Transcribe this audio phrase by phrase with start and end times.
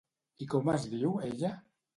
[0.45, 1.57] I com es diu ella?